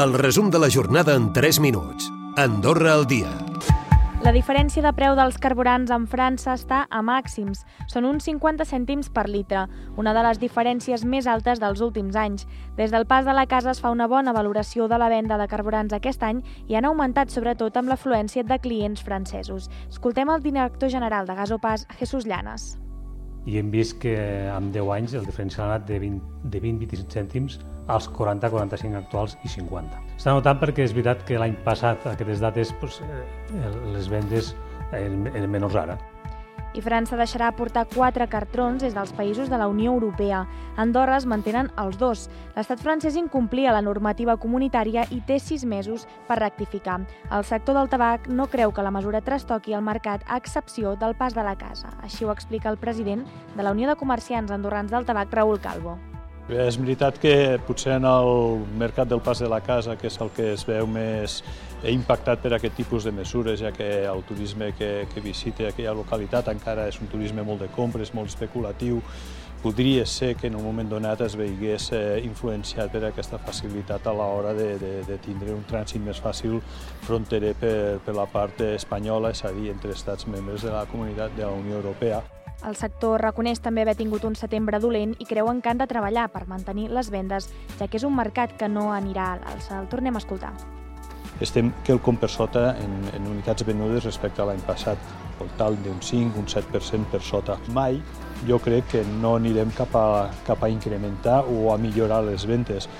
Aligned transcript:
El 0.00 0.14
resum 0.14 0.48
de 0.50 0.58
la 0.58 0.70
jornada 0.70 1.14
en 1.14 1.30
3 1.30 1.58
minuts. 1.60 2.10
Andorra 2.34 2.94
al 2.94 3.06
dia. 3.06 3.28
La 4.24 4.32
diferència 4.32 4.80
de 4.80 4.94
preu 4.96 5.12
dels 5.18 5.36
carburants 5.36 5.92
en 5.92 6.06
França 6.08 6.54
està 6.56 6.78
a 6.88 7.02
màxims. 7.04 7.66
Són 7.90 8.08
uns 8.08 8.24
50 8.30 8.64
cèntims 8.64 9.12
per 9.12 9.26
litre, 9.28 9.66
una 10.00 10.16
de 10.16 10.24
les 10.24 10.40
diferències 10.40 11.04
més 11.04 11.28
altes 11.28 11.60
dels 11.60 11.84
últims 11.84 12.16
anys. 12.16 12.48
Des 12.80 12.96
del 12.96 13.04
pas 13.04 13.28
de 13.28 13.36
la 13.36 13.44
casa 13.44 13.74
es 13.76 13.84
fa 13.84 13.92
una 13.92 14.08
bona 14.08 14.32
valoració 14.32 14.88
de 14.88 14.96
la 14.96 15.12
venda 15.12 15.36
de 15.36 15.52
carburants 15.52 15.92
aquest 15.92 16.24
any 16.24 16.40
i 16.66 16.80
han 16.80 16.88
augmentat 16.88 17.28
sobretot 17.28 17.76
amb 17.76 17.92
l'afluència 17.92 18.46
de 18.46 18.56
clients 18.58 19.04
francesos. 19.04 19.68
Escoltem 19.90 20.32
el 20.32 20.40
director 20.40 20.88
general 20.88 21.28
de 21.28 21.36
Gasopàs, 21.36 21.90
Jesús 22.00 22.24
Llanes 22.24 22.79
i 23.50 23.58
hem 23.58 23.70
vist 23.72 23.98
que 24.02 24.14
en 24.46 24.70
10 24.72 24.92
anys 24.94 25.16
el 25.18 25.26
diferencial 25.26 25.66
ha 25.66 25.74
anat 25.74 25.88
de 25.88 25.98
20-25 26.04 27.10
cèntims 27.10 27.58
als 27.90 28.06
40-45 28.14 29.00
actuals 29.00 29.36
i 29.42 29.50
50. 29.50 30.04
Està 30.14 30.36
notant 30.36 30.60
perquè 30.62 30.86
és 30.86 30.94
veritat 30.94 31.26
que 31.26 31.40
l'any 31.40 31.56
passat, 31.66 32.06
aquestes 32.12 32.44
dates, 32.44 32.70
doncs, 32.78 33.02
les 33.96 34.08
vendes 34.12 34.54
eren 34.94 35.50
menors 35.50 35.78
ara 35.78 35.98
i 36.74 36.82
França 36.82 37.18
deixarà 37.18 37.50
portar 37.56 37.86
quatre 37.90 38.26
cartrons 38.30 38.82
des 38.82 38.94
dels 38.94 39.12
països 39.16 39.50
de 39.50 39.58
la 39.58 39.68
Unió 39.68 39.92
Europea. 39.92 40.44
Andorra 40.76 41.16
es 41.16 41.26
mantenen 41.26 41.70
els 41.78 41.98
dos. 41.98 42.28
L'estat 42.56 42.82
francès 42.82 43.16
incomplia 43.16 43.72
la 43.72 43.82
normativa 43.82 44.36
comunitària 44.36 45.06
i 45.10 45.20
té 45.26 45.38
sis 45.38 45.64
mesos 45.64 46.06
per 46.28 46.40
rectificar. 46.40 47.00
El 47.30 47.44
sector 47.44 47.78
del 47.78 47.90
tabac 47.90 48.28
no 48.28 48.48
creu 48.50 48.72
que 48.72 48.84
la 48.84 48.94
mesura 48.94 49.22
trastoqui 49.24 49.74
el 49.74 49.86
mercat 49.86 50.24
a 50.26 50.36
excepció 50.36 50.96
del 50.96 51.14
pas 51.14 51.34
de 51.34 51.46
la 51.46 51.56
casa. 51.56 51.94
Així 52.02 52.24
ho 52.24 52.32
explica 52.34 52.70
el 52.70 52.78
president 52.78 53.26
de 53.56 53.62
la 53.62 53.72
Unió 53.72 53.88
de 53.88 53.96
Comerciants 53.96 54.50
Andorrans 54.50 54.90
del 54.90 55.06
Tabac, 55.06 55.32
Raül 55.34 55.60
Calvo. 55.60 55.98
És 56.50 56.74
veritat 56.80 57.18
que 57.22 57.60
potser 57.62 57.92
en 58.00 58.06
el 58.10 58.64
mercat 58.78 59.06
del 59.08 59.20
pas 59.22 59.38
de 59.38 59.48
la 59.48 59.60
casa, 59.62 59.94
que 59.96 60.08
és 60.10 60.16
el 60.18 60.32
que 60.34 60.48
es 60.56 60.64
veu 60.66 60.88
més 60.90 61.36
impactat 61.86 62.42
per 62.42 62.56
aquest 62.56 62.74
tipus 62.74 63.06
de 63.06 63.12
mesures, 63.14 63.60
ja 63.62 63.70
que 63.70 63.86
el 64.10 64.24
turisme 64.26 64.72
que, 64.74 65.06
que 65.12 65.22
visita 65.22 65.68
aquella 65.68 65.94
localitat 65.94 66.50
encara 66.50 66.88
és 66.90 66.98
un 67.00 67.06
turisme 67.12 67.44
molt 67.46 67.62
de 67.62 67.68
compres, 67.76 68.10
molt 68.18 68.32
especulatiu, 68.32 68.98
podria 69.62 70.04
ser 70.06 70.34
que 70.34 70.48
en 70.48 70.56
un 70.56 70.64
moment 70.64 70.90
donat 70.90 71.22
es 71.22 71.36
veigués 71.38 71.90
eh, 71.92 72.18
influenciat 72.24 72.90
per 72.90 73.04
aquesta 73.06 73.38
facilitat 73.38 74.10
a 74.10 74.16
l'hora 74.16 74.56
de, 74.56 74.72
de, 74.80 74.92
de 75.06 75.20
tindre 75.22 75.54
un 75.54 75.62
trànsit 75.70 76.02
més 76.02 76.18
fàcil 76.18 76.58
fronterer 77.06 77.54
per, 77.60 77.78
per 78.02 78.16
la 78.16 78.26
part 78.26 78.66
espanyola, 78.72 79.30
és 79.30 79.44
a 79.44 79.54
dir, 79.54 79.70
entre 79.70 79.94
estats 79.94 80.26
membres 80.26 80.66
de 80.66 80.74
la 80.74 80.86
comunitat 80.90 81.36
de 81.38 81.46
la 81.46 81.54
Unió 81.54 81.78
Europea. 81.78 82.24
El 82.66 82.76
sector 82.76 83.22
reconeix 83.22 83.62
també 83.64 83.86
haver 83.86 83.96
tingut 83.96 84.26
un 84.28 84.34
setembre 84.36 84.80
dolent 84.82 85.14
i 85.18 85.26
creuen 85.28 85.62
que 85.62 85.70
han 85.72 85.80
de 85.80 85.88
treballar 85.88 86.26
per 86.32 86.44
mantenir 86.48 86.90
les 86.92 87.08
vendes, 87.10 87.48
ja 87.78 87.88
que 87.88 87.96
és 87.96 88.04
un 88.04 88.14
mercat 88.16 88.52
que 88.60 88.68
no 88.68 88.90
anirà 88.92 89.32
a 89.32 89.40
l'alça. 89.40 89.80
El 89.80 89.88
tornem 89.88 90.16
a 90.18 90.20
escoltar. 90.20 90.52
Estem 91.40 91.70
quelcom 91.86 92.18
per 92.20 92.28
sota 92.28 92.74
en, 92.76 92.98
en 93.16 93.28
unitats 93.30 93.64
venudes 93.64 94.04
respecte 94.04 94.42
a 94.42 94.48
l'any 94.50 94.60
passat, 94.66 95.00
al 95.40 95.48
tal 95.56 95.78
d'un 95.80 96.02
5, 96.04 96.36
un 96.36 96.50
7% 96.52 97.08
per 97.08 97.22
sota. 97.24 97.56
Mai 97.72 97.96
jo 98.46 98.60
crec 98.60 98.92
que 98.92 99.04
no 99.22 99.34
anirem 99.38 99.72
cap 99.76 99.96
a, 99.96 100.28
cap 100.44 100.64
a 100.64 100.68
incrementar 100.68 101.40
o 101.48 101.72
a 101.72 101.78
millorar 101.80 102.22
les 102.28 102.44
ventes. 102.44 102.90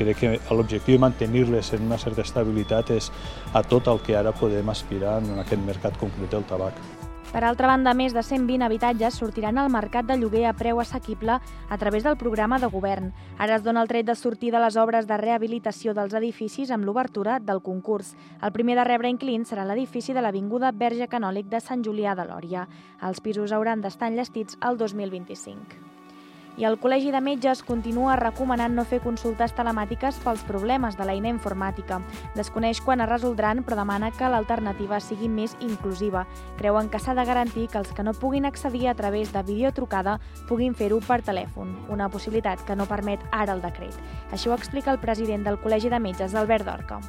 Crec 0.00 0.20
que 0.22 0.34
l'objectiu 0.48 0.96
de 0.96 1.04
mantenir-les 1.04 1.74
en 1.76 1.84
una 1.90 2.00
certa 2.00 2.24
estabilitat 2.24 2.96
és 2.96 3.12
a 3.52 3.60
tot 3.62 3.92
el 3.92 4.00
que 4.00 4.16
ara 4.16 4.32
podem 4.32 4.72
aspirar 4.72 5.18
en 5.20 5.44
aquest 5.44 5.60
mercat 5.68 6.00
concret 6.00 6.32
del 6.32 6.48
tabac. 6.48 7.03
Per 7.34 7.42
altra 7.42 7.66
banda, 7.66 7.90
més 7.98 8.12
de 8.14 8.22
120 8.22 8.62
habitatges 8.62 9.16
sortiran 9.18 9.56
al 9.58 9.70
mercat 9.74 10.06
de 10.06 10.14
lloguer 10.14 10.44
a 10.46 10.52
preu 10.54 10.78
assequible 10.78 11.40
a 11.42 11.78
través 11.82 12.04
del 12.06 12.14
programa 12.16 12.60
de 12.62 12.68
govern. 12.70 13.08
Ara 13.42 13.56
es 13.56 13.64
dona 13.64 13.82
el 13.82 13.90
tret 13.90 14.06
de 14.06 14.14
sortir 14.14 14.52
de 14.54 14.60
les 14.62 14.76
obres 14.78 15.08
de 15.08 15.18
rehabilitació 15.18 15.96
dels 15.98 16.14
edificis 16.14 16.70
amb 16.70 16.86
l'obertura 16.86 17.40
del 17.40 17.58
concurs. 17.58 18.12
El 18.40 18.52
primer 18.54 18.76
de 18.78 18.84
rebre 18.86 19.10
inclins 19.10 19.50
serà 19.50 19.64
l'edifici 19.66 20.14
de 20.14 20.22
l'Avinguda 20.22 20.70
Verge 20.70 21.10
Canòlic 21.10 21.50
de 21.50 21.58
Sant 21.58 21.82
Julià 21.82 22.14
de 22.14 22.28
Lòria. 22.30 22.68
Els 23.02 23.18
pisos 23.18 23.50
hauran 23.50 23.82
d'estar 23.82 24.12
enllestits 24.12 24.54
el 24.62 24.78
2025 24.78 25.93
i 26.56 26.64
el 26.64 26.76
Col·legi 26.78 27.10
de 27.10 27.20
Metges 27.24 27.62
continua 27.66 28.14
recomanant 28.20 28.74
no 28.76 28.84
fer 28.86 29.00
consultes 29.02 29.54
telemàtiques 29.56 30.20
pels 30.22 30.44
problemes 30.46 30.98
de 30.98 31.06
l'eina 31.06 31.30
informàtica. 31.32 32.00
Desconeix 32.36 32.80
quan 32.84 33.02
es 33.02 33.10
resoldran, 33.10 33.64
però 33.64 33.80
demana 33.80 34.12
que 34.14 34.28
l'alternativa 34.30 35.00
sigui 35.00 35.28
més 35.28 35.56
inclusiva. 35.60 36.26
Creuen 36.58 36.90
que 36.90 37.00
s'ha 37.02 37.16
de 37.18 37.26
garantir 37.26 37.66
que 37.72 37.80
els 37.82 37.90
que 37.92 38.06
no 38.06 38.14
puguin 38.14 38.46
accedir 38.46 38.86
a 38.88 38.94
través 38.94 39.32
de 39.32 39.42
videotrucada 39.42 40.20
puguin 40.48 40.74
fer-ho 40.74 41.00
per 41.02 41.22
telèfon, 41.26 41.74
una 41.90 42.08
possibilitat 42.08 42.62
que 42.66 42.76
no 42.76 42.86
permet 42.86 43.24
ara 43.32 43.56
el 43.56 43.62
decret. 43.64 43.98
Això 44.30 44.52
ho 44.52 44.58
explica 44.58 44.92
el 44.92 45.02
president 45.02 45.44
del 45.44 45.58
Col·legi 45.58 45.90
de 45.90 46.00
Metges, 46.00 46.34
Albert 46.34 46.66
Dorca. 46.70 47.00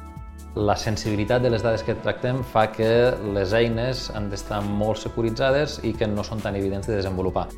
La 0.56 0.76
sensibilitat 0.76 1.42
de 1.44 1.50
les 1.52 1.62
dades 1.62 1.82
que 1.84 1.94
tractem 2.00 2.40
fa 2.42 2.70
que 2.72 2.88
les 3.36 3.52
eines 3.52 4.08
han 4.16 4.30
d'estar 4.32 4.62
molt 4.64 5.02
securitzades 5.04 5.82
i 5.84 5.92
que 5.92 6.08
no 6.08 6.24
són 6.24 6.40
tan 6.40 6.56
evidents 6.56 6.88
de 6.88 6.96
desenvolupar. 6.96 7.50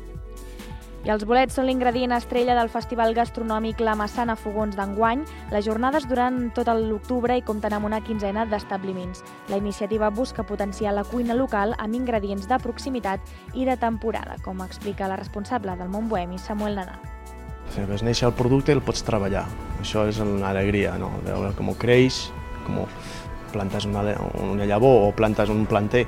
I 1.07 1.11
els 1.13 1.23
bolets 1.23 1.55
són 1.55 1.69
l'ingredient 1.69 2.11
estrella 2.11 2.57
del 2.57 2.67
Festival 2.67 3.13
Gastronòmic 3.15 3.79
La 3.79 3.93
Massana 3.95 4.33
Fogons 4.35 4.75
d'enguany. 4.75 5.21
Les 5.53 5.63
jornades 5.63 6.03
duran 6.09 6.49
tot 6.55 6.67
l'octubre 6.75 7.37
i 7.39 7.43
compten 7.45 7.71
amb 7.77 7.87
una 7.87 8.01
quinzena 8.03 8.43
d'establiments. 8.45 9.23
La 9.47 9.57
iniciativa 9.61 10.09
busca 10.11 10.43
potenciar 10.43 10.91
la 10.97 11.05
cuina 11.07 11.37
local 11.39 11.71
amb 11.77 11.95
ingredients 11.95 12.49
de 12.51 12.59
proximitat 12.59 13.31
i 13.55 13.63
de 13.63 13.77
temporada, 13.79 14.35
com 14.43 14.59
explica 14.65 15.07
la 15.07 15.15
responsable 15.15 15.77
del 15.79 15.87
món 15.87 16.11
bohemi, 16.11 16.37
Samuel 16.37 16.75
Nadal. 16.81 16.99
Ves 17.87 18.03
néixer 18.03 18.27
el 18.27 18.35
producte 18.35 18.75
el 18.75 18.83
pots 18.83 19.05
treballar. 19.07 19.45
Això 19.79 20.03
és 20.09 20.19
una 20.19 20.49
alegria, 20.51 20.97
no? 20.99 21.13
veure 21.23 21.53
com 21.55 21.71
creix, 21.79 22.25
com 22.65 22.83
plantes 23.53 23.87
una, 23.87 24.03
una 24.43 24.67
llavor 24.67 25.07
o 25.07 25.15
plantes 25.15 25.49
un 25.49 25.63
planter 25.65 26.03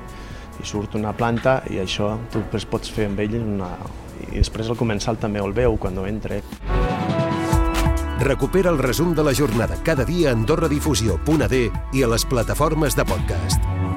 i 0.60 0.68
surt 0.68 0.98
una 0.98 1.14
planta 1.16 1.62
i 1.72 1.80
això 1.80 2.12
tu 2.30 2.42
pots 2.52 2.92
fer 2.92 3.08
amb 3.08 3.22
ell 3.24 3.38
una, 3.40 3.70
i 4.28 4.38
després 4.38 4.68
el 4.68 4.78
comensal 4.78 5.18
també 5.20 5.42
el 5.42 5.54
veu 5.56 5.76
quan 5.80 5.98
entra. 6.06 6.40
Recupera 8.22 8.70
el 8.70 8.78
resum 8.78 9.16
de 9.18 9.24
la 9.26 9.34
jornada 9.34 9.76
cada 9.82 10.04
dia 10.04 10.30
a 10.30 10.36
AndorraDifusió.d 10.36 11.62
i 11.92 12.02
a 12.02 12.12
les 12.14 12.24
plataformes 12.24 12.94
de 12.94 13.04
podcast. 13.04 13.91